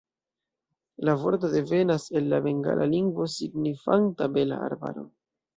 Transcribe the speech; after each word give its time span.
La 1.09 1.13
vorto 1.23 1.51
devenas 1.51 2.07
el 2.21 2.31
la 2.31 2.39
bengala 2.47 2.89
lingvo 2.95 3.29
signifanta 3.35 4.33
"bela 4.39 4.63
arbaro". 4.71 5.07